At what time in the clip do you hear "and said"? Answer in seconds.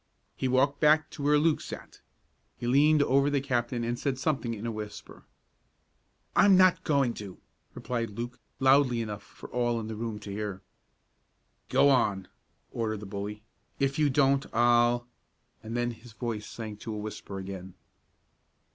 3.83-4.17